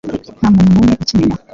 [0.37, 1.35] nta muntu n’umwe ukimenya